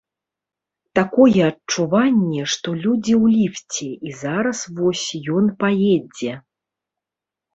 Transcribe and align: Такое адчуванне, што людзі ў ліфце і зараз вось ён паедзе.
Такое 0.99 1.41
адчуванне, 1.51 2.45
што 2.53 2.69
людзі 2.85 3.13
ў 3.23 3.25
ліфце 3.35 3.89
і 4.11 4.15
зараз 4.21 4.59
вось 4.79 5.05
ён 5.41 5.45
паедзе. 5.65 6.33